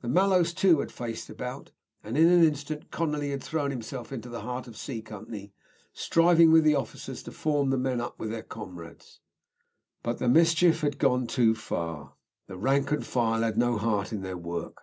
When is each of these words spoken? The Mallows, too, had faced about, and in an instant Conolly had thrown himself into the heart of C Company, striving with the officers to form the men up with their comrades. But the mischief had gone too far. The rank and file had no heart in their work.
The 0.00 0.06
Mallows, 0.08 0.54
too, 0.54 0.78
had 0.78 0.92
faced 0.92 1.28
about, 1.28 1.72
and 2.04 2.16
in 2.16 2.28
an 2.28 2.44
instant 2.44 2.92
Conolly 2.92 3.32
had 3.32 3.42
thrown 3.42 3.72
himself 3.72 4.12
into 4.12 4.28
the 4.28 4.42
heart 4.42 4.68
of 4.68 4.76
C 4.76 5.02
Company, 5.02 5.52
striving 5.92 6.52
with 6.52 6.62
the 6.62 6.76
officers 6.76 7.20
to 7.24 7.32
form 7.32 7.70
the 7.70 7.76
men 7.76 8.00
up 8.00 8.16
with 8.16 8.30
their 8.30 8.44
comrades. 8.44 9.18
But 10.04 10.18
the 10.18 10.28
mischief 10.28 10.82
had 10.82 10.98
gone 10.98 11.26
too 11.26 11.56
far. 11.56 12.14
The 12.46 12.56
rank 12.56 12.92
and 12.92 13.04
file 13.04 13.40
had 13.42 13.58
no 13.58 13.76
heart 13.76 14.12
in 14.12 14.22
their 14.22 14.38
work. 14.38 14.82